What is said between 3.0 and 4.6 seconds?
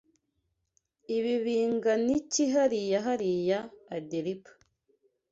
hariya? (Adelpa)